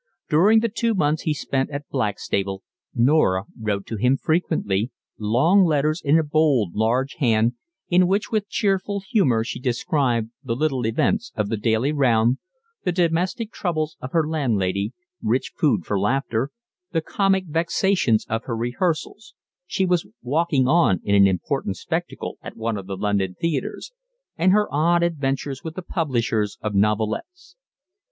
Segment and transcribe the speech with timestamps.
[0.31, 2.63] During the two months he spent at Blackstable
[2.95, 4.89] Norah wrote to him frequently,
[5.19, 7.53] long letters in a bold, large hand,
[7.87, 12.39] in which with cheerful humour she described the little events of the daily round,
[12.83, 14.91] the domestic troubles of her landlady,
[15.21, 16.49] rich food for laughter,
[16.91, 22.75] the comic vexations of her rehearsals—she was walking on in an important spectacle at one
[22.75, 27.55] of the London theatres—and her odd adventures with the publishers of novelettes.